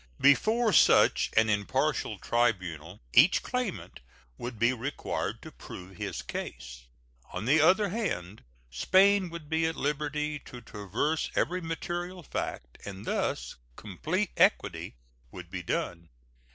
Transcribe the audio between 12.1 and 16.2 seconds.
fact, and thus complete equity would be done.